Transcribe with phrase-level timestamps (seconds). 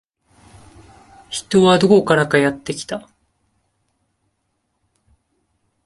[1.29, 3.07] 人はどこからかやってきた